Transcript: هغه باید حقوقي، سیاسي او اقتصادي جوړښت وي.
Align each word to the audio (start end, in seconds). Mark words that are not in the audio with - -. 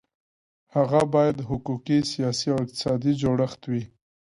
هغه 0.75 1.01
باید 1.13 1.37
حقوقي، 1.49 1.97
سیاسي 2.11 2.47
او 2.53 2.57
اقتصادي 2.65 3.11
جوړښت 3.21 3.61
وي. 3.71 3.83